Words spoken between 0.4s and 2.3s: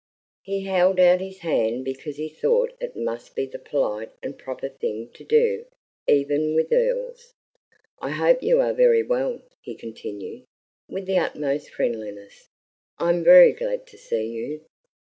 He held out his hand because he